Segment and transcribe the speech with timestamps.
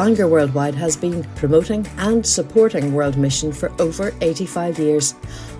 [0.00, 5.14] Bangor Worldwide has been promoting and supporting World Mission for over 85 years.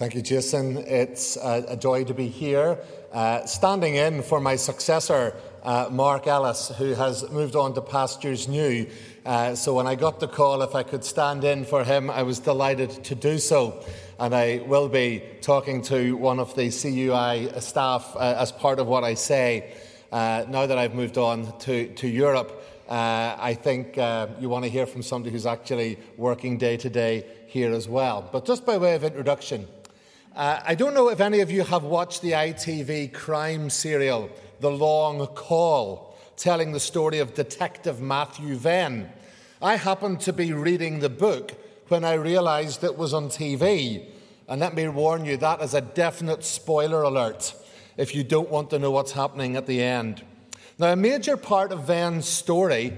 [0.00, 0.78] Thank you, Jason.
[0.78, 2.78] It's a, joy to be here,
[3.12, 8.48] uh, standing in for my successor, uh, Mark Ellis, who has moved on to pastures
[8.48, 8.86] new.
[9.24, 12.22] Uh, so when I got the call if I could stand in for him, I
[12.22, 13.84] was delighted to do so.
[14.18, 18.86] And I will be talking to one of the CUI staff uh, as part of
[18.86, 19.72] what I say.
[20.12, 24.64] Uh, now that I've moved on to, to Europe, uh, I think uh, you want
[24.64, 28.28] to hear from somebody who's actually working day to day here as well.
[28.32, 29.68] But just by way of introduction,
[30.36, 35.26] I don't know if any of you have watched the ITV crime serial, The Long
[35.28, 39.10] Call, telling the story of Detective Matthew Venn.
[39.62, 41.52] I happened to be reading the book
[41.88, 44.06] when I realised it was on TV.
[44.48, 47.54] And let me warn you, that is a definite spoiler alert
[47.96, 50.22] if you don't want to know what's happening at the end.
[50.78, 52.96] Now, a major part of Venn's story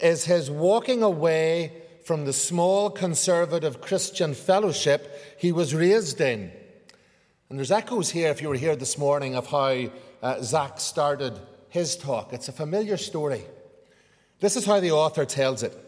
[0.00, 1.72] is his walking away
[2.04, 6.50] from the small conservative Christian fellowship he was raised in.
[7.48, 9.88] And there's echoes here, if you were here this morning, of how
[10.24, 12.32] uh, Zach started his talk.
[12.32, 13.42] It's a familiar story.
[14.40, 15.78] This is how the author tells it.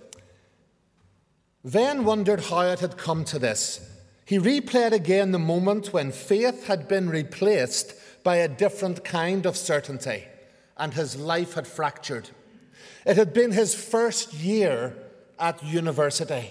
[1.65, 3.81] Venn wondered how it had come to this.
[4.27, 9.57] He replayed again the moment when faith had been replaced by a different kind of
[9.57, 10.25] certainty
[10.77, 12.29] and his life had fractured.
[13.07, 14.95] It had been his first year
[15.39, 16.51] at university.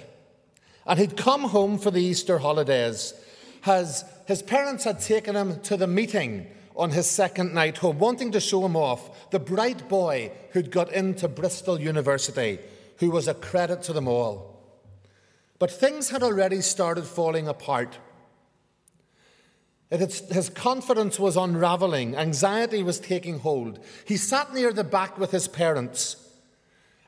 [0.87, 3.13] And he'd come home for the Easter holidays.
[3.61, 8.31] Has his parents had taken him to the meeting on his second night home, wanting
[8.31, 12.59] to show him off, the bright boy who'd got into Bristol University,
[12.97, 14.61] who was a credit to them all.
[15.57, 17.97] But things had already started falling apart.
[19.89, 23.79] Had, his confidence was unraveling, anxiety was taking hold.
[24.05, 26.17] He sat near the back with his parents,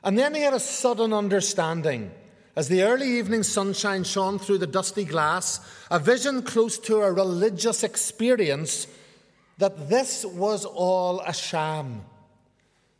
[0.02, 2.12] and then he had a sudden understanding
[2.58, 5.60] as the early evening sunshine shone through the dusty glass,
[5.92, 8.88] a vision close to a religious experience
[9.58, 12.02] that this was all a sham.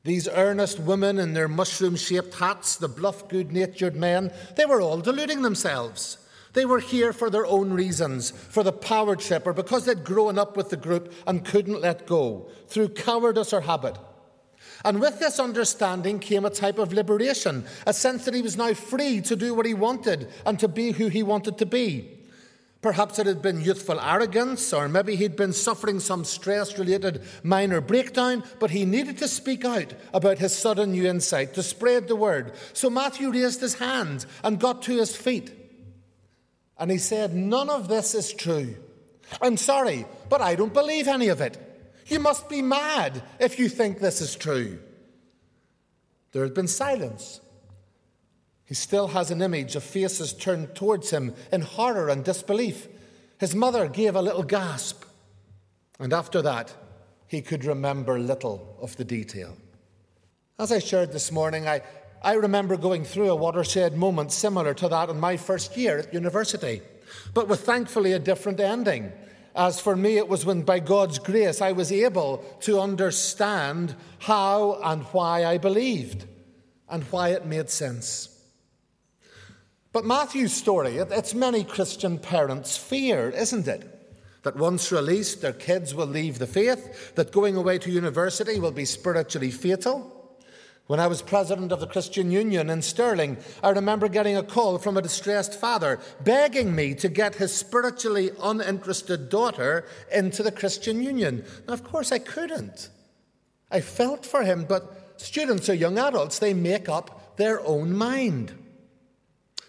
[0.05, 4.81] These earnest women in their mushroom shaped hats, the bluff, good natured men, they were
[4.81, 6.19] all deluding themselves.
[6.55, 10.39] They were here for their own reasons, for the power trip, or because they'd grown
[10.39, 13.99] up with the group and couldn't let go, through cowardice or habit.
[14.85, 18.75] And with this understanding came a type of liberation, a sense that he was now
[18.75, 22.18] free to do what he wanted and to be who he wanted to be.
[22.81, 27.81] Perhaps it had been youthful arrogance, or maybe he'd been suffering some stress related minor
[27.81, 32.15] breakdown, but he needed to speak out about his sudden new insight, to spread the
[32.15, 32.53] word.
[32.73, 35.53] So Matthew raised his hand and got to his feet.
[36.79, 38.77] And he said, None of this is true.
[39.43, 41.59] I'm sorry, but I don't believe any of it.
[42.07, 44.79] You must be mad if you think this is true.
[46.31, 47.41] There had been silence.
[48.69, 52.87] He still has an image of faces turned towards him in horror and disbelief.
[53.41, 55.05] His mother gave a little gasp,
[55.99, 56.75] and after that,
[57.27, 59.57] he could remember little of the detail.
[60.59, 61.81] As I shared this morning, I,
[62.23, 66.13] I remember going through a watershed moment similar to that in my first year at
[66.13, 66.83] university,
[67.33, 69.13] but with thankfully a different ending.
[69.57, 74.79] As for me, it was when, by God's grace, I was able to understand how
[74.85, 76.27] and why I believed
[76.87, 78.35] and why it made sense.
[79.93, 83.95] But Matthew's story, it's many Christian parents' fear, isn't it?
[84.43, 88.71] That once released, their kids will leave the faith, that going away to university will
[88.71, 90.19] be spiritually fatal
[90.89, 94.79] when I was president of the Christian Union in Stirling, I remember getting a call
[94.79, 101.03] from a distressed father begging me to get his spiritually uninterested daughter into the Christian
[101.03, 101.45] Union.
[101.67, 102.89] Now, of course, I couldn't.
[103.71, 108.55] I felt for him, but students or young adults, they make up their own mind.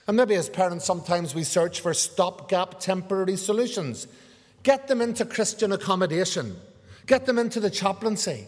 [0.09, 4.07] And maybe as parents, sometimes we search for stopgap temporary solutions.
[4.63, 6.55] Get them into Christian accommodation,
[7.05, 8.47] get them into the chaplaincy.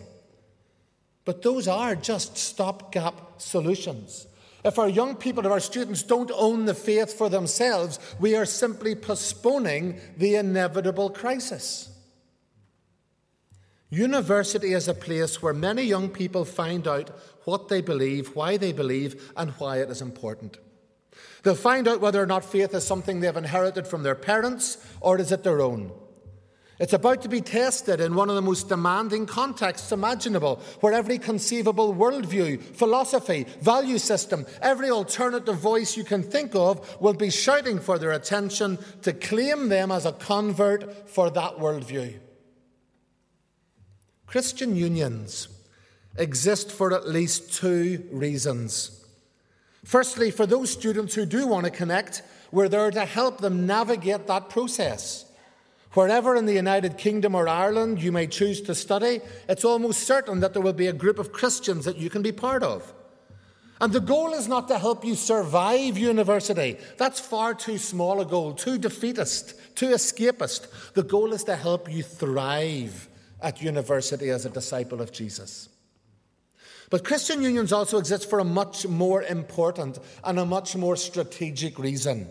[1.23, 4.25] But those are just stopgap solutions.
[4.65, 8.47] If our young people, if our students don't own the faith for themselves, we are
[8.47, 11.95] simply postponing the inevitable crisis.
[13.91, 17.11] University is a place where many young people find out
[17.43, 20.57] what they believe, why they believe, and why it is important.
[21.43, 25.19] They'll find out whether or not faith is something they've inherited from their parents or
[25.19, 25.91] is it their own.
[26.81, 31.19] It's about to be tested in one of the most demanding contexts imaginable, where every
[31.19, 37.79] conceivable worldview, philosophy, value system, every alternative voice you can think of will be shouting
[37.79, 42.17] for their attention to claim them as a convert for that worldview.
[44.25, 45.49] Christian unions
[46.17, 49.00] exist for at least two reasons.
[49.83, 54.27] Firstly, for those students who do want to connect, we're there to help them navigate
[54.27, 55.25] that process.
[55.93, 59.19] Wherever in the United Kingdom or Ireland you may choose to study,
[59.49, 62.31] it's almost certain that there will be a group of Christians that you can be
[62.31, 62.93] part of.
[63.81, 66.77] And the goal is not to help you survive university.
[66.97, 70.93] That's far too small a goal, too defeatist, too escapist.
[70.93, 73.09] The goal is to help you thrive
[73.41, 75.67] at university as a disciple of Jesus.
[76.91, 81.79] But Christian unions also exist for a much more important and a much more strategic
[81.79, 82.29] reason.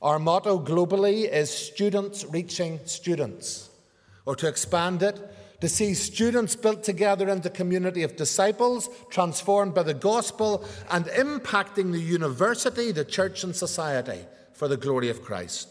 [0.00, 3.70] Our motto globally is students reaching students,
[4.26, 5.20] or to expand it,
[5.60, 11.90] to see students built together into community of disciples, transformed by the gospel, and impacting
[11.90, 14.20] the university, the church, and society
[14.52, 15.68] for the glory of Christ.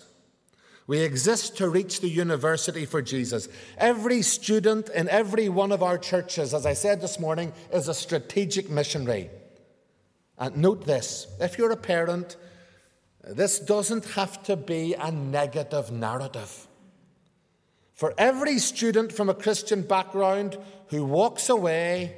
[0.85, 3.47] We exist to reach the university for Jesus.
[3.77, 7.93] Every student in every one of our churches, as I said this morning, is a
[7.93, 9.29] strategic missionary.
[10.37, 12.35] And note this if you're a parent,
[13.23, 16.67] this doesn't have to be a negative narrative.
[17.93, 20.57] For every student from a Christian background
[20.87, 22.17] who walks away,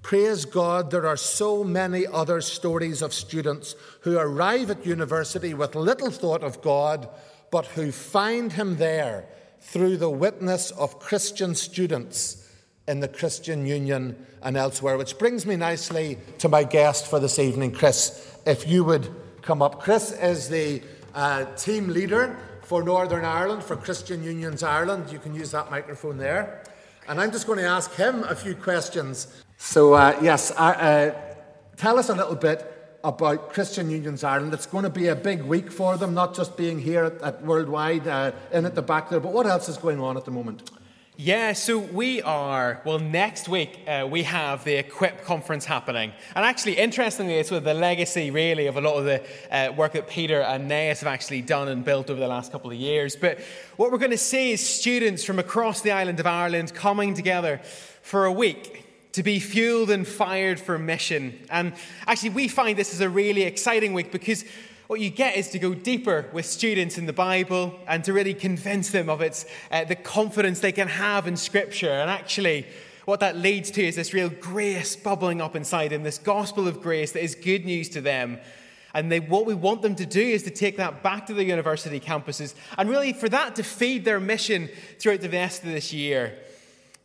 [0.00, 5.74] praise God, there are so many other stories of students who arrive at university with
[5.74, 7.08] little thought of God,
[7.50, 9.26] but who find Him there
[9.60, 12.48] through the witness of Christian students
[12.88, 14.96] in the Christian Union and elsewhere.
[14.96, 18.38] Which brings me nicely to my guest for this evening, Chris.
[18.46, 19.08] If you would
[19.42, 19.80] come up.
[19.80, 20.82] Chris is the
[21.14, 25.10] uh, team leader for Northern Ireland, for Christian Unions Ireland.
[25.10, 26.62] You can use that microphone there.
[27.08, 29.42] And I'm just going to ask him a few questions.
[29.58, 31.14] So, uh, yes, uh,
[31.76, 32.69] tell us a little bit
[33.02, 34.52] about Christian Unions Ireland.
[34.54, 37.42] It's going to be a big week for them, not just being here at, at
[37.42, 40.30] Worldwide, uh, in at the back there, but what else is going on at the
[40.30, 40.70] moment?
[41.22, 46.12] Yeah, so we are, well, next week uh, we have the Equip conference happening.
[46.34, 49.92] And actually, interestingly, it's with the legacy, really, of a lot of the uh, work
[49.92, 53.16] that Peter and Naas have actually done and built over the last couple of years.
[53.16, 53.38] But
[53.76, 57.60] what we're going to see is students from across the island of Ireland coming together
[58.00, 61.38] for a week to be fueled and fired for mission.
[61.50, 61.72] And
[62.06, 64.44] actually, we find this is a really exciting week because
[64.86, 68.34] what you get is to go deeper with students in the Bible and to really
[68.34, 71.90] convince them of its, uh, the confidence they can have in Scripture.
[71.90, 72.66] And actually,
[73.04, 76.80] what that leads to is this real grace bubbling up inside them, this gospel of
[76.80, 78.38] grace that is good news to them.
[78.92, 81.44] And they, what we want them to do is to take that back to the
[81.44, 84.68] university campuses and really for that to feed their mission
[84.98, 86.36] throughout the rest of this year.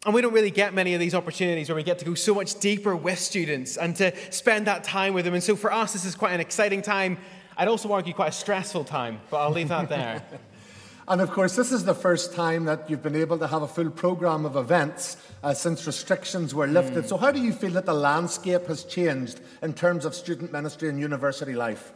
[0.06, 2.36] And we don't really get many of these opportunities where we get to go so
[2.36, 5.34] much deeper with students and to spend that time with them.
[5.34, 7.18] And so for us, this is quite an exciting time
[7.58, 10.24] I'd also argue quite a stressful time, but I'll leave that there.
[11.08, 13.68] and of course, this is the first time that you've been able to have a
[13.68, 17.06] full program of events uh, since restrictions were lifted.
[17.06, 17.08] Mm.
[17.08, 20.90] So, how do you feel that the landscape has changed in terms of student ministry
[20.90, 21.94] and university life?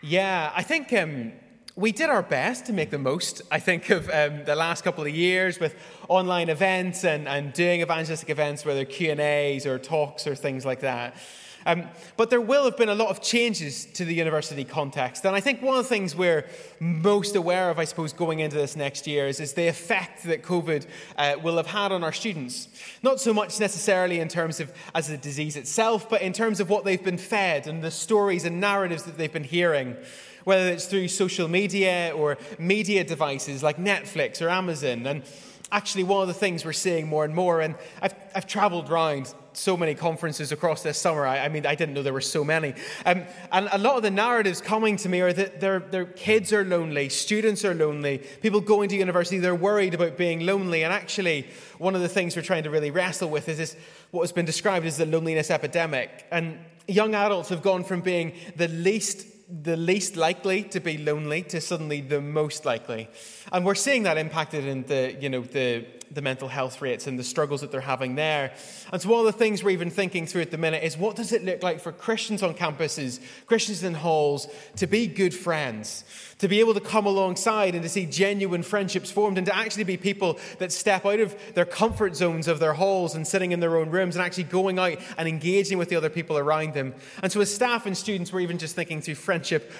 [0.00, 0.92] Yeah, I think.
[0.92, 1.32] Um,
[1.74, 5.04] we did our best to make the most, I think, of um, the last couple
[5.04, 5.74] of years with
[6.08, 11.16] online events and, and doing evangelistic events, whether Q&As or talks or things like that.
[11.64, 11.84] Um,
[12.16, 15.24] but there will have been a lot of changes to the university context.
[15.24, 16.44] And I think one of the things we're
[16.80, 20.42] most aware of, I suppose, going into this next year is, is the effect that
[20.42, 22.68] COVID uh, will have had on our students.
[23.02, 26.68] Not so much necessarily in terms of as the disease itself, but in terms of
[26.68, 29.96] what they've been fed and the stories and narratives that they've been hearing
[30.44, 35.06] whether it's through social media or media devices like Netflix or Amazon.
[35.06, 35.22] And
[35.70, 39.34] actually, one of the things we're seeing more and more, and I've, I've traveled around
[39.54, 41.26] so many conferences across this summer.
[41.26, 42.74] I, I mean, I didn't know there were so many.
[43.04, 46.52] Um, and a lot of the narratives coming to me are that their, their kids
[46.52, 50.84] are lonely, students are lonely, people going to university, they're worried about being lonely.
[50.84, 51.46] And actually,
[51.78, 53.76] one of the things we're trying to really wrestle with is this,
[54.10, 56.26] what has been described as the loneliness epidemic.
[56.30, 56.58] And
[56.88, 59.26] young adults have gone from being the least
[59.60, 63.08] the least likely to be lonely to suddenly the most likely.
[63.52, 67.18] And we're seeing that impacted in the, you know, the, the mental health rates and
[67.18, 68.52] the struggles that they're having there.
[68.92, 71.16] And so one of the things we're even thinking through at the minute is what
[71.16, 76.04] does it look like for Christians on campuses, Christians in halls, to be good friends,
[76.38, 79.84] to be able to come alongside and to see genuine friendships formed and to actually
[79.84, 83.60] be people that step out of their comfort zones of their halls and sitting in
[83.60, 86.94] their own rooms and actually going out and engaging with the other people around them.
[87.22, 89.14] And so as staff and students, we're even just thinking through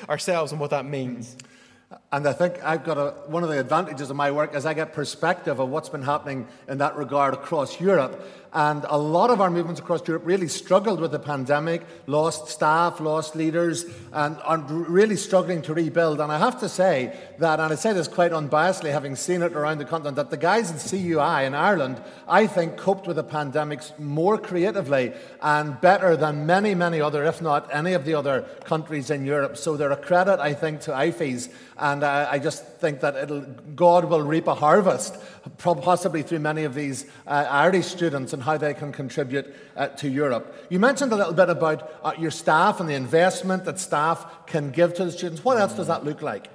[0.08, 1.36] ourselves and what that means.
[2.10, 4.74] And I think I've got a, one of the advantages of my work is I
[4.74, 8.20] get perspective of what's been happening in that regard across Europe.
[8.54, 13.00] And a lot of our movements across Europe really struggled with the pandemic, lost staff,
[13.00, 16.20] lost leaders, and are really struggling to rebuild.
[16.20, 19.54] And I have to say that, and I say this quite unbiasedly, having seen it
[19.54, 23.24] around the continent, that the guys in CUI in Ireland, I think, coped with the
[23.24, 28.42] pandemics more creatively and better than many, many other, if not any of the other
[28.66, 29.56] countries in Europe.
[29.56, 31.48] So they're a credit, I think, to IFES.
[31.78, 35.16] And uh, I just think that God will reap a harvest,
[35.58, 40.08] possibly through many of these uh, Irish students and how they can contribute uh, to
[40.08, 40.66] Europe.
[40.68, 44.70] You mentioned a little bit about uh, your staff and the investment that staff can
[44.70, 45.44] give to the students.
[45.44, 46.48] What else does that look like?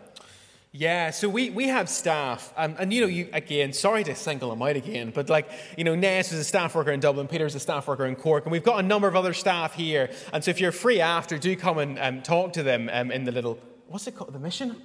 [0.74, 4.52] Yeah, so we, we have staff, and, and you know, you again, sorry to single
[4.52, 7.56] them out again, but like, you know, Ness is a staff worker in Dublin, Peter's
[7.56, 10.12] a staff worker in Cork, and we've got a number of other staff here.
[10.34, 13.24] And so if you're free after, do come and um, talk to them um, in
[13.24, 14.76] the little, what's it called, the mission?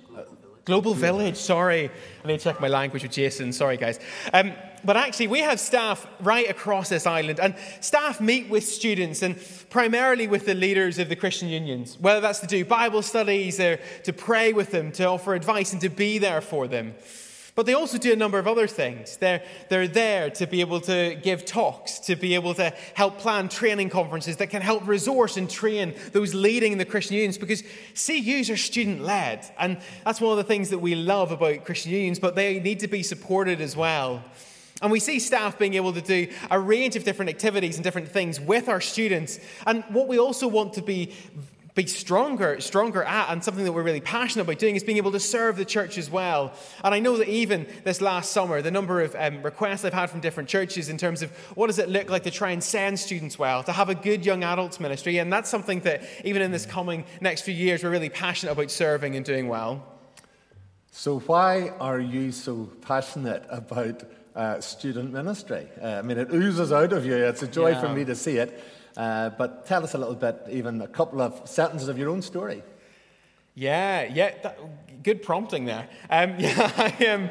[0.65, 1.91] Global Village, sorry.
[2.25, 3.99] I need to check my language with Jason, sorry guys.
[4.33, 4.53] Um,
[4.85, 9.37] but actually, we have staff right across this island, and staff meet with students and
[9.71, 13.79] primarily with the leaders of the Christian unions, whether that's to do Bible studies or
[14.05, 16.95] to pray with them, to offer advice, and to be there for them.
[17.55, 19.19] But they also do a number of other things.
[19.19, 23.51] They're, they're there to be able to give talks, to be able to help plan
[23.51, 27.63] training conferences that can help resource and train those leading in the Christian unions because
[27.95, 29.45] CUs are student led.
[29.59, 32.81] And that's one of the things that we love about Christian unions, but they need
[32.81, 34.25] to be supported as well.
[34.81, 38.09] And we see staff being able to do a range of different activities and different
[38.09, 39.39] things with our students.
[39.67, 41.13] And what we also want to be
[41.75, 45.13] be stronger, stronger at, and something that we're really passionate about doing is being able
[45.13, 46.53] to serve the church as well.
[46.85, 50.11] And I know that even this last summer, the number of um, requests I've had
[50.11, 52.99] from different churches in terms of what does it look like to try and send
[52.99, 56.53] students well, to have a good young adults ministry, and that's something that even in
[56.53, 59.87] this coming next few years, we're really passionate about serving and doing well.
[60.91, 65.69] So, why are you so passionate about uh, student ministry.
[65.81, 67.15] Uh, I mean, it oozes out of you.
[67.15, 67.81] It's a joy yeah.
[67.81, 68.63] for me to see it.
[68.97, 72.23] Uh, but tell us a little bit, even a couple of sentences of your own
[72.23, 72.63] story.
[73.55, 75.89] Yeah, yeah, that, good prompting there.
[76.11, 77.31] Um, yeah, I am.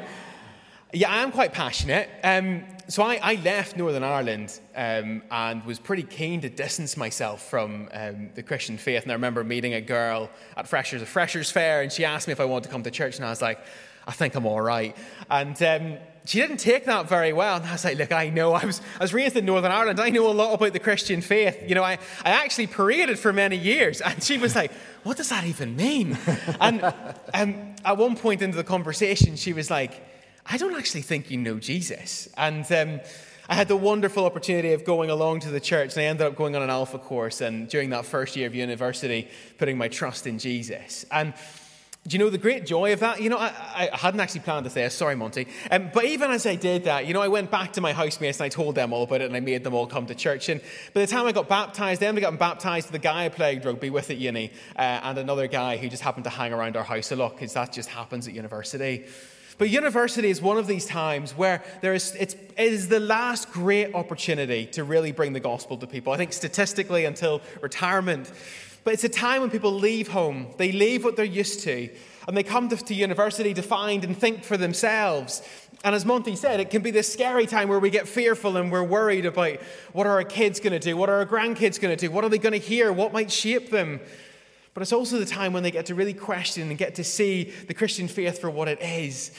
[0.94, 2.10] Yeah, I am quite passionate.
[2.22, 7.48] Um, so I, I, left Northern Ireland um, and was pretty keen to distance myself
[7.48, 9.02] from um, the Christian faith.
[9.04, 12.32] And I remember meeting a girl at Freshers, a Freshers Fair, and she asked me
[12.32, 13.58] if I wanted to come to church, and I was like,
[14.06, 14.94] I think I'm all right.
[15.30, 17.56] And um, she didn't take that very well.
[17.56, 18.52] And I was like, look, I know.
[18.52, 19.98] I was, I was raised in Northern Ireland.
[19.98, 21.58] I know a lot about the Christian faith.
[21.66, 24.00] You know, I, I actually paraded for many years.
[24.00, 26.16] And she was like, what does that even mean?
[26.60, 26.82] and
[27.34, 30.00] um, at one point into the conversation, she was like,
[30.46, 32.28] I don't actually think you know Jesus.
[32.36, 33.00] And um,
[33.48, 35.94] I had the wonderful opportunity of going along to the church.
[35.94, 37.40] And I ended up going on an alpha course.
[37.40, 41.04] And during that first year of university, putting my trust in Jesus.
[41.10, 41.34] And
[42.06, 43.22] do you know the great joy of that?
[43.22, 44.92] You know, I, I hadn't actually planned to this.
[44.92, 45.46] Sorry, Monty.
[45.70, 48.40] Um, but even as I did that, you know, I went back to my housemates
[48.40, 50.48] and I told them all about it and I made them all come to church.
[50.48, 50.60] And
[50.94, 53.64] by the time I got baptized, they ended up getting baptized the guy I played
[53.64, 56.82] rugby with at uni uh, and another guy who just happened to hang around our
[56.82, 59.04] house a lot because that just happens at university.
[59.58, 63.52] But university is one of these times where there is, it's, it is the last
[63.52, 66.12] great opportunity to really bring the gospel to people.
[66.12, 68.32] I think statistically, until retirement,
[68.84, 71.88] but it's a time when people leave home, they leave what they're used to,
[72.26, 75.42] and they come to, to university to find and think for themselves.
[75.84, 78.70] And as Monty said, it can be this scary time where we get fearful and
[78.70, 79.60] we're worried about
[79.92, 80.96] what are our kids going to do?
[80.96, 82.12] What are our grandkids going to do?
[82.12, 82.92] What are they going to hear?
[82.92, 84.00] What might shape them?
[84.74, 87.52] But it's also the time when they get to really question and get to see
[87.66, 89.32] the Christian faith for what it is.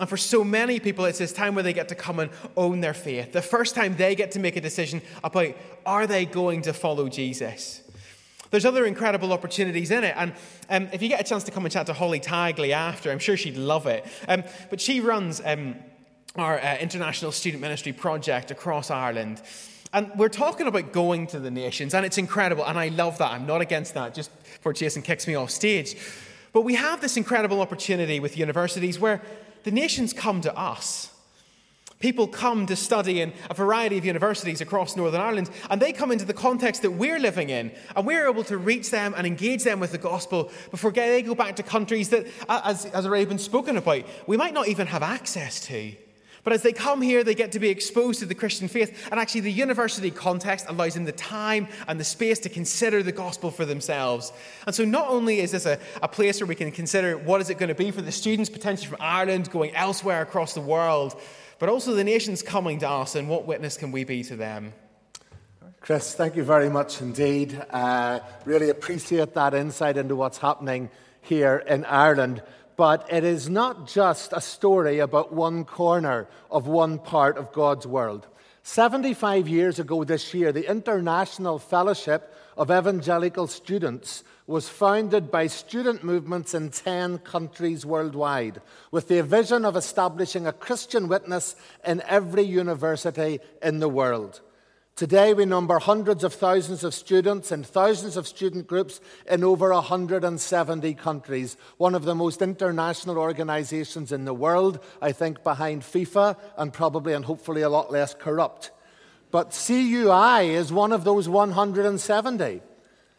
[0.00, 2.80] And for so many people, it's this time where they get to come and own
[2.80, 3.32] their faith.
[3.32, 7.08] The first time they get to make a decision about are they going to follow
[7.08, 7.82] Jesus?
[8.52, 10.14] There's other incredible opportunities in it.
[10.16, 10.32] And
[10.68, 13.18] um, if you get a chance to come and chat to Holly Tagley after, I'm
[13.18, 14.04] sure she'd love it.
[14.28, 15.74] Um, but she runs um,
[16.36, 19.40] our uh, international student ministry project across Ireland.
[19.94, 22.64] And we're talking about going to the nations, and it's incredible.
[22.66, 23.32] And I love that.
[23.32, 25.96] I'm not against that, just before Jason kicks me off stage.
[26.52, 29.22] But we have this incredible opportunity with universities where
[29.64, 31.11] the nations come to us.
[32.02, 36.10] People come to study in a variety of universities across Northern Ireland, and they come
[36.10, 39.62] into the context that we're living in, and we're able to reach them and engage
[39.62, 43.38] them with the gospel before they go back to countries that, as has already been
[43.38, 45.94] spoken about, we might not even have access to.
[46.42, 49.20] But as they come here, they get to be exposed to the Christian faith, and
[49.20, 53.52] actually, the university context allows them the time and the space to consider the gospel
[53.52, 54.32] for themselves.
[54.66, 57.48] And so, not only is this a, a place where we can consider what is
[57.48, 61.14] it going to be for the students potentially from Ireland going elsewhere across the world,
[61.62, 64.72] but also the nations coming to us, and what witness can we be to them?
[65.80, 67.56] Chris, thank you very much indeed.
[67.70, 70.90] Uh, really appreciate that insight into what's happening
[71.20, 72.42] here in Ireland.
[72.74, 77.86] but it is not just a story about one corner of one part of God's
[77.86, 78.26] world.
[78.64, 86.04] 75 years ago this year, the International Fellowship of Evangelical Students was founded by student
[86.04, 91.56] movements in 10 countries worldwide with the vision of establishing a Christian witness
[91.86, 94.42] in every university in the world.
[94.94, 99.72] Today, we number hundreds of thousands of students and thousands of student groups in over
[99.72, 101.56] 170 countries.
[101.78, 107.14] One of the most international organizations in the world, I think, behind FIFA and probably
[107.14, 108.70] and hopefully a lot less corrupt.
[109.30, 112.60] But CUI is one of those 170.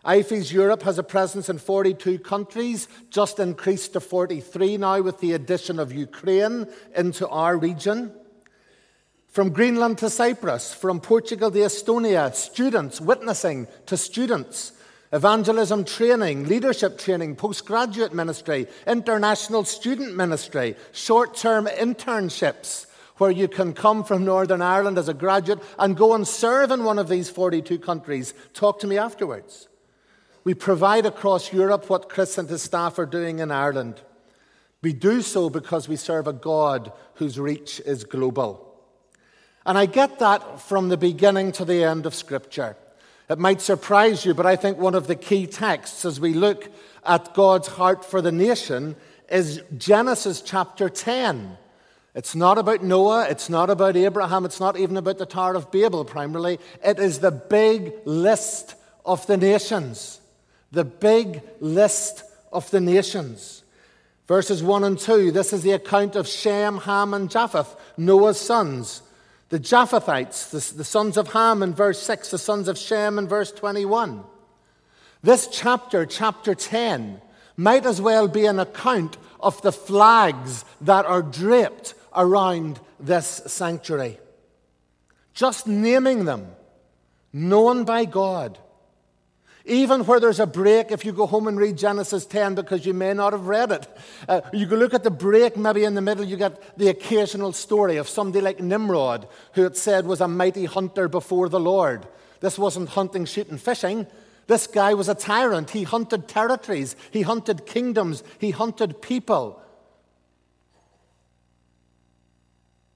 [0.06, 5.32] IFES Europe has a presence in 42 countries, just increased to 43 now with the
[5.32, 8.12] addition of Ukraine into our region.
[9.30, 14.74] From Greenland to Cyprus, from Portugal to Estonia, students witnessing to students,
[15.14, 23.72] evangelism training, leadership training, postgraduate ministry, international student ministry, short term internships, where you can
[23.72, 27.30] come from Northern Ireland as a graduate and go and serve in one of these
[27.30, 28.34] 42 countries.
[28.54, 29.70] Talk to me afterwards.
[30.44, 34.02] We provide across Europe what Chris and his staff are doing in Ireland.
[34.82, 38.70] We do so because we serve a God whose reach is global.
[39.66, 42.76] And I get that from the beginning to the end of Scripture.
[43.30, 46.70] It might surprise you, but I think one of the key texts as we look
[47.06, 48.98] at God's heart for the nation
[49.30, 51.58] is Genesis chapter 10.
[52.14, 55.72] It's not about Noah, it's not about Abraham, it's not even about the Tower of
[55.72, 56.60] Babel primarily.
[56.84, 60.20] It is the big list of the nations.
[60.74, 63.64] The big list of the nations.
[64.28, 69.04] Verses 1 and 2, this is the account of Shem, Ham, and Japheth, Noah's sons.
[69.50, 73.28] The Japhethites, the, the sons of Ham in verse 6, the sons of Shem in
[73.28, 74.24] verse 21.
[75.22, 77.22] This chapter, chapter 10,
[77.56, 84.18] might as well be an account of the flags that are draped around this sanctuary.
[85.36, 86.48] Just naming them,
[87.32, 88.58] known by God,
[89.66, 92.94] even where there's a break, if you go home and read Genesis 10 because you
[92.94, 93.88] may not have read it,
[94.28, 97.54] uh, you can look at the break, maybe in the middle, you get the occasional
[97.54, 102.06] story of somebody like Nimrod, who it said was a mighty hunter before the Lord.
[102.42, 104.06] This wasn't hunting, shooting, fishing.
[104.48, 105.70] This guy was a tyrant.
[105.70, 109.62] He hunted territories, he hunted kingdoms, he hunted people.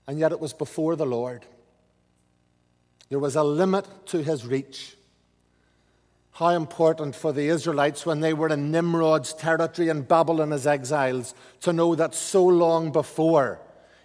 [0.05, 1.45] And yet it was before the Lord.
[3.07, 4.96] There was a limit to his reach
[6.37, 11.33] how important for the Israelites when they were in Nimrod's territory in Babylon as exiles
[11.61, 13.59] to know that so long before,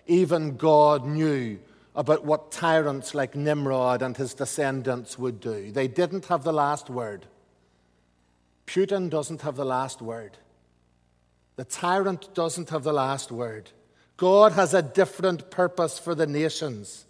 [0.07, 1.59] even God knew
[1.95, 5.73] about what tyrants like Nimrod and his descendants would do.
[5.73, 7.27] They didn't have the last word.
[8.66, 10.38] Putin doesn't have the last word.
[11.57, 13.73] The tyrant doesn't have the last word.
[14.16, 17.05] God has a different purpose for the nations.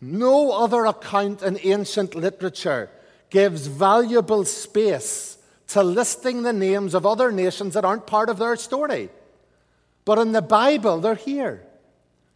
[0.00, 2.90] No other account in ancient literature
[3.30, 5.38] gives valuable space
[5.68, 9.08] to listing the names of other nations that aren't part of their story.
[10.04, 11.62] But in the Bible, they're here.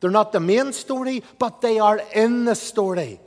[0.01, 3.21] They're not the main story, but they are in the story.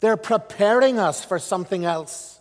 [0.00, 2.38] They're preparing us for something else.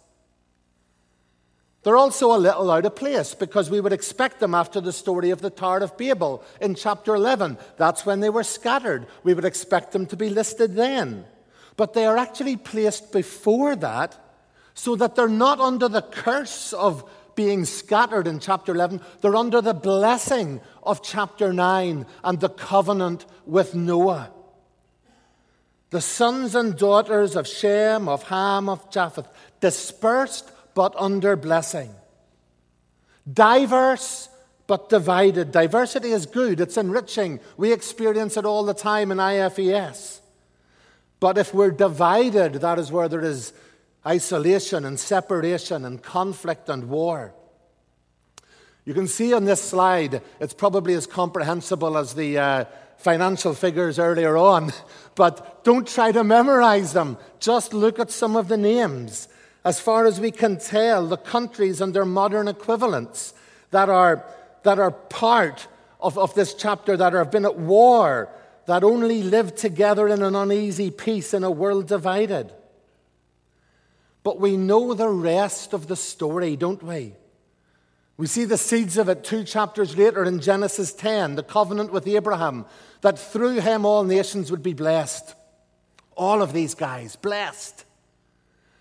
[1.84, 5.30] They're also a little out of place because we would expect them after the story
[5.30, 7.58] of the Tower of Babel in chapter 11.
[7.78, 9.08] That's when they were scattered.
[9.24, 11.26] We would expect them to be listed then.
[11.78, 14.29] But they are actually placed before that
[14.80, 17.04] so that they're not under the curse of
[17.36, 19.02] being scattered in chapter 11.
[19.20, 24.32] They're under the blessing of chapter 9 and the covenant with Noah.
[25.90, 29.28] The sons and daughters of Shem, of Ham, of Japheth,
[29.60, 31.94] dispersed but under blessing.
[33.32, 34.30] Diverse
[34.66, 35.52] but divided.
[35.52, 37.42] Diversity is good, it's enriching.
[37.58, 40.22] We experience it all the time in IFES.
[41.20, 43.52] But if we're divided, that is where there is
[44.06, 47.34] isolation and separation and conflict and war.
[48.86, 52.66] You can see on this slide, it's probably as comprehensible as the uh,
[52.98, 54.74] financial figures earlier on,
[55.16, 57.18] but don't try to memorize them.
[57.40, 59.28] Just look at some of the names.
[59.66, 63.34] As far as we can tell, the countries and their modern equivalents
[63.72, 64.26] that are,
[64.64, 65.68] that are part
[66.00, 68.30] of, of this chapter that have been at war,
[68.66, 72.52] that only live together in an uneasy peace in a world divided.
[74.24, 77.14] But we know the rest of the story, don't we?
[78.18, 82.06] We see the seeds of it two chapters later in Genesis 10, the covenant with
[82.06, 82.66] Abraham,
[83.00, 85.36] that through him all nations would be blessed.
[86.18, 87.86] All of these guys, blessed.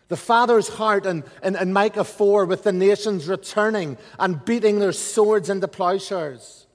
[0.08, 4.92] The Father's heart in, in, in Micah 4 with the nations returning and beating their
[4.92, 6.66] swords into plowshares.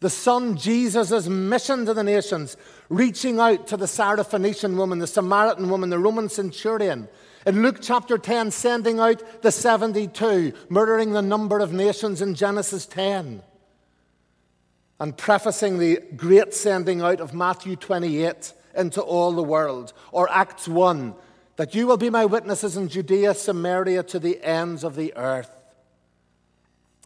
[0.00, 2.56] The Son, Jesus' mission to the nations,
[2.88, 7.08] reaching out to the Syrophoenician woman, the Samaritan woman, the Roman centurion.
[7.46, 12.86] In Luke chapter 10, sending out the 72, murdering the number of nations in Genesis
[12.86, 13.40] 10.
[14.98, 19.92] And prefacing the great sending out of Matthew 28 into all the world.
[20.10, 21.14] Or Acts 1,
[21.54, 25.50] that you will be my witnesses in Judea, Samaria, to the ends of the earth.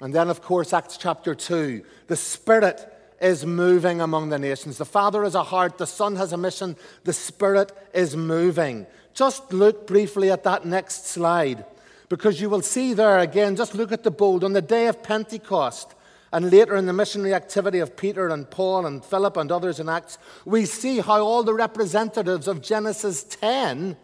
[0.01, 1.85] And then, of course, Acts chapter 2.
[2.07, 4.79] The Spirit is moving among the nations.
[4.79, 8.87] The Father has a heart, the Son has a mission, the Spirit is moving.
[9.21, 11.67] Just look briefly at that next slide,
[12.09, 14.43] because you will see there again, just look at the bold.
[14.43, 15.95] On the day of Pentecost,
[16.33, 19.91] and later in the missionary activity of Peter and Paul and Philip and others in
[19.91, 23.99] Acts, we see how all the representatives of Genesis 10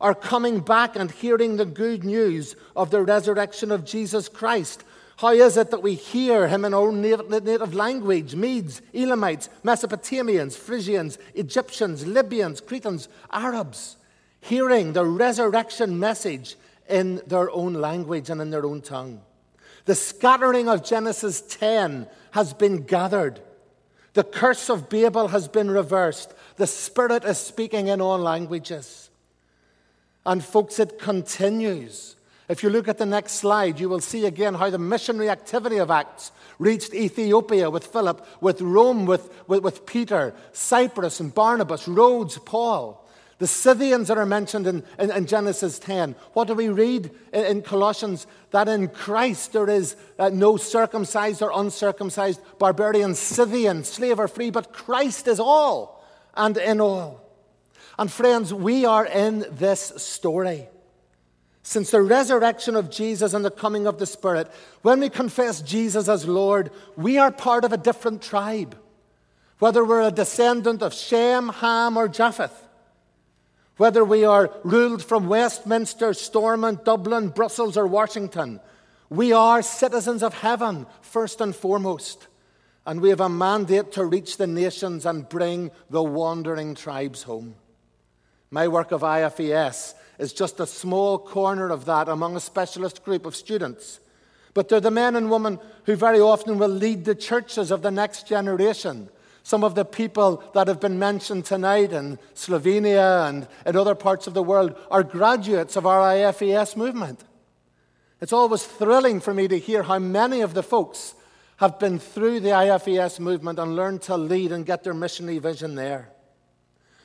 [0.00, 4.84] are coming back and hearing the good news of the resurrection of Jesus Christ.
[5.16, 8.36] How is it that we hear him in our native language?
[8.36, 13.96] Medes, Elamites, Mesopotamians, Phrygians, Egyptians, Libyans, Cretans, Arabs,
[14.42, 16.56] hearing the resurrection message
[16.88, 19.22] in their own language and in their own tongue.
[19.84, 23.40] The scattering of Genesis 10 has been gathered.
[24.14, 26.34] The curse of Babel has been reversed.
[26.56, 29.10] The Spirit is speaking in all languages.
[30.26, 32.16] And, folks, it continues.
[32.48, 35.78] If you look at the next slide, you will see again how the missionary activity
[35.78, 41.88] of Acts reached Ethiopia with Philip, with Rome with, with, with Peter, Cyprus and Barnabas,
[41.88, 43.01] Rhodes, Paul.
[43.42, 46.14] The Scythians that are mentioned in, in, in Genesis 10.
[46.32, 48.28] What do we read in, in Colossians?
[48.52, 54.50] That in Christ there is uh, no circumcised or uncircumcised, barbarian, Scythian, slave or free,
[54.50, 57.20] but Christ is all and in all.
[57.98, 60.68] And friends, we are in this story.
[61.64, 64.52] Since the resurrection of Jesus and the coming of the Spirit,
[64.82, 68.78] when we confess Jesus as Lord, we are part of a different tribe.
[69.58, 72.61] Whether we're a descendant of Shem, Ham, or Japheth,
[73.76, 78.60] whether we are ruled from Westminster, Stormont, Dublin, Brussels, or Washington,
[79.08, 82.28] we are citizens of heaven, first and foremost.
[82.84, 87.54] And we have a mandate to reach the nations and bring the wandering tribes home.
[88.50, 93.24] My work of IFES is just a small corner of that among a specialist group
[93.24, 94.00] of students.
[94.54, 97.90] But they're the men and women who very often will lead the churches of the
[97.90, 99.08] next generation.
[99.42, 104.26] Some of the people that have been mentioned tonight in Slovenia and in other parts
[104.26, 107.24] of the world are graduates of our IFES movement.
[108.20, 111.14] It's always thrilling for me to hear how many of the folks
[111.56, 115.74] have been through the IFES movement and learned to lead and get their missionary vision
[115.74, 116.08] there.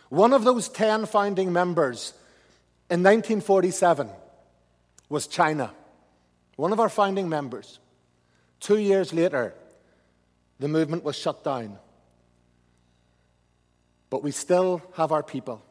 [0.10, 2.14] One of those 10 founding members
[2.90, 4.10] in 1947
[5.10, 5.72] was China,
[6.56, 7.80] one of our founding members.
[8.60, 9.54] Two years later,
[10.60, 11.78] the movement was shut down.
[14.10, 15.64] But we still have our people.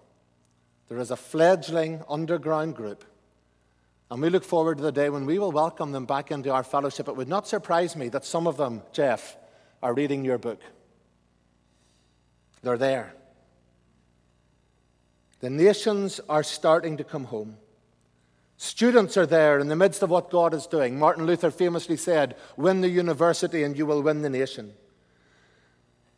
[0.88, 3.04] There is a fledgling underground group.
[4.10, 6.62] And we look forward to the day when we will welcome them back into our
[6.62, 7.08] fellowship.
[7.08, 9.36] It would not surprise me that some of them, Jeff,
[9.82, 10.60] are reading your book.
[12.62, 13.14] They're there.
[15.40, 17.56] The nations are starting to come home.
[18.56, 20.98] Students are there in the midst of what God is doing.
[20.98, 24.72] Martin Luther famously said, Win the university and you will win the nation.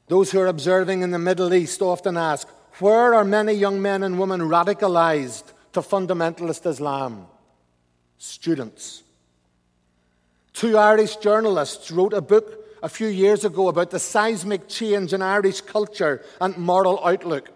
[0.09, 2.49] Those who are observing in the Middle East often ask,
[2.81, 7.27] Where are many young men and women radicalized to fundamentalist Islam?
[8.16, 9.03] Students.
[10.53, 15.23] Two Irish journalists wrote a book a few years ago about the seismic change in
[15.23, 17.51] Irish culture and moral outlook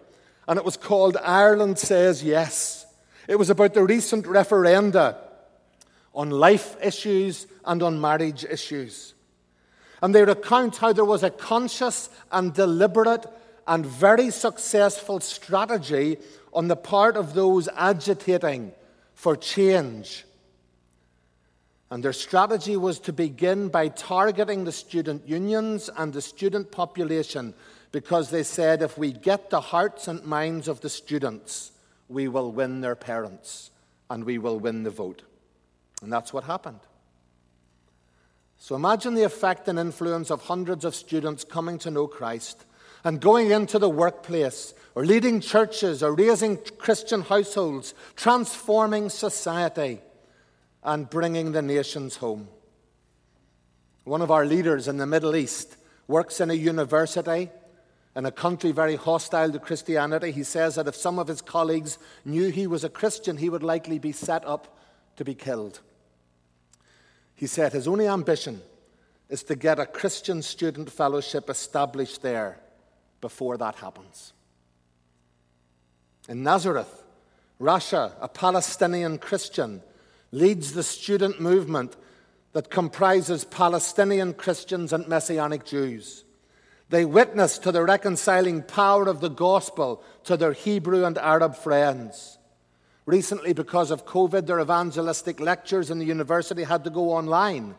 [0.47, 2.85] and it was called Ireland Says Yes.
[3.27, 5.15] It was about the recent referenda
[6.13, 9.13] on life issues and on marriage issues.
[10.03, 13.25] And they recount how there was a conscious and deliberate
[13.65, 16.17] and very successful strategy
[16.51, 18.73] on the part of those agitating
[19.13, 20.25] for change.
[21.89, 27.53] And their strategy was to begin by targeting the student unions and the student population
[27.93, 31.71] because they said if we get the hearts and minds of the students,
[32.09, 33.71] we will win their parents
[34.09, 35.21] and we will win the vote.
[36.01, 36.81] And that's what happened.
[38.63, 42.63] So imagine the effect and influence of hundreds of students coming to know Christ
[43.03, 49.99] and going into the workplace or leading churches or raising Christian households, transforming society
[50.81, 52.47] and bringing the nations home.
[54.05, 55.75] One of our leaders in the Middle East
[56.07, 57.51] works in a university
[58.15, 61.97] In a country very hostile to Christianity, he says that if some of his colleagues
[62.23, 64.77] knew he was a Christian, he would likely be set up
[65.17, 65.81] to be killed.
[67.35, 68.61] He said his only ambition
[69.29, 72.59] is to get a Christian student fellowship established there
[73.21, 74.33] before that happens.
[76.29, 77.03] In Nazareth,
[77.59, 79.81] Rasha, a Palestinian Christian,
[80.31, 81.95] leads the student movement
[82.53, 86.23] that comprises Palestinian Christians and Messianic Jews.
[86.89, 92.37] They witness to the reconciling power of the gospel to their Hebrew and Arab friends.
[93.05, 97.75] Recently, because of COVID, their evangelistic lectures in the university had to go online.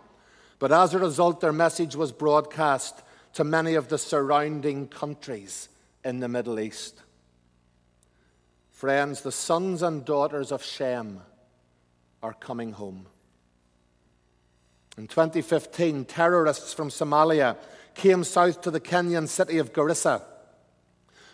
[0.58, 3.02] But as a result, their message was broadcast
[3.34, 5.68] to many of the surrounding countries
[6.04, 7.02] in the Middle East.
[8.70, 11.20] Friends, the sons and daughters of Shem
[12.22, 13.06] are coming home.
[14.98, 17.56] In 2015, terrorists from Somalia
[17.94, 20.22] came south to the Kenyan city of Garissa.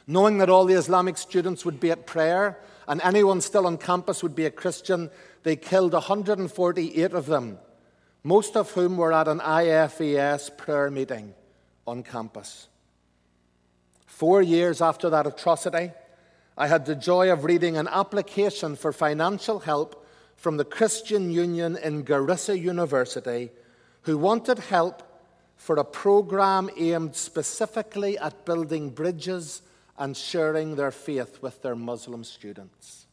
[0.07, 2.59] Knowing that all the Islamic students would be at prayer
[2.90, 5.11] and anyone still on campus would be a Christian,
[5.44, 7.57] they killed 148 of them,
[8.24, 11.33] most of whom were at an IFES prayer meeting
[11.87, 12.66] on campus.
[14.07, 15.92] Four years after that atrocity,
[16.59, 21.76] I had the joy of reading an application for financial help from the Christian Union
[21.76, 23.50] in Garissa University
[24.03, 25.05] who wanted help
[25.55, 29.62] for a program aimed specifically at building bridges
[30.00, 33.06] and sharing their faith with their Muslim students.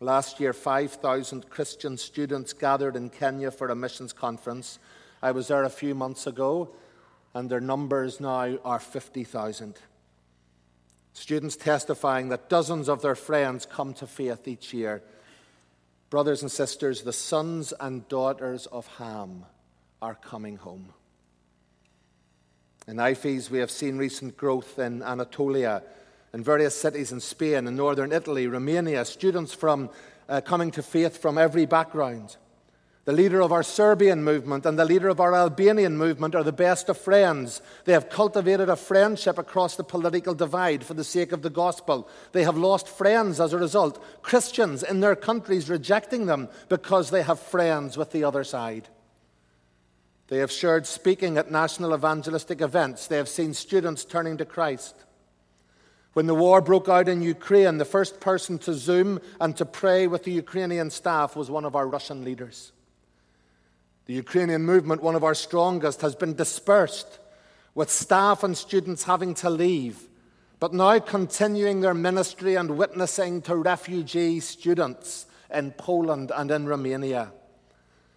[0.00, 4.78] Last year, 5,000 Christian students gathered in Kenya for a missions conference.
[5.22, 6.74] I was there a few months ago,
[7.34, 9.74] and their numbers now are 50,000.
[11.12, 15.02] Students testifying that dozens of their friends come to faith each year
[16.14, 19.46] Brothers and sisters, the sons and daughters of Ham
[20.00, 20.92] are coming home.
[22.86, 25.82] In IFES, we have seen recent growth in Anatolia,
[26.34, 29.88] in various cities in Spain, in northern Italy, Romania, students from
[30.28, 32.36] uh, coming to faith from every background.
[33.06, 36.52] The leader of our Serbian movement and the leader of our Albanian movement are the
[36.52, 37.62] best of friends.
[37.86, 42.06] They have cultivated a friendship across the political divide for the sake of the gospel.
[42.32, 44.02] They have lost friends as a result.
[44.22, 48.88] Christians in their countries rejecting them because they have friends with the other side.
[50.28, 53.06] They have shared speaking at national evangelistic events.
[53.06, 54.94] They have seen students turning to Christ.
[56.14, 60.06] When the war broke out in Ukraine, the first person to Zoom and to pray
[60.06, 62.72] with the Ukrainian staff was one of our Russian leaders.
[64.06, 67.18] The Ukrainian movement, one of our strongest, has been dispersed,
[67.74, 70.08] with staff and students having to leave,
[70.60, 77.32] but now continuing their ministry and witnessing to refugee students in Poland and in Romania.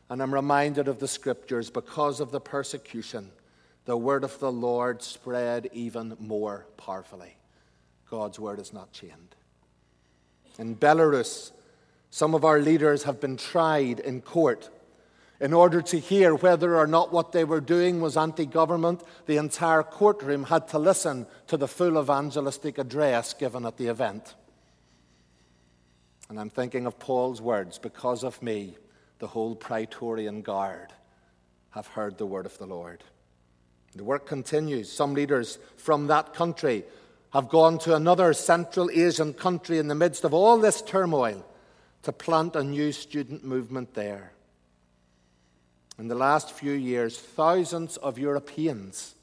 [0.10, 3.32] And I'm reminded of the scriptures because of the persecution,
[3.86, 7.36] the word of the Lord spread even more powerfully.
[8.10, 9.36] God's word is not chained.
[10.58, 11.52] In Belarus,
[12.10, 14.70] some of our leaders have been tried in court
[15.40, 19.38] in order to hear whether or not what they were doing was anti government, the
[19.38, 24.34] entire courtroom had to listen to the full evangelistic address given at the event.
[26.30, 28.78] And I'm thinking of Paul's words because of me,
[29.20, 30.94] the whole Praetorian Guard
[31.72, 33.04] have heard the word of the Lord.
[33.96, 34.92] The work continues.
[34.92, 36.84] Some leaders from that country
[37.34, 41.46] have gone to another Central Asian country in the midst of all this turmoil
[42.04, 44.32] to plant a new student movement there.
[46.00, 49.16] In the last few years, thousands of Europeans